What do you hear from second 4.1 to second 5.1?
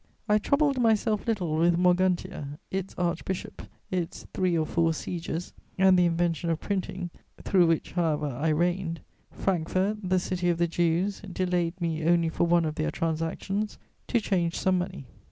three or four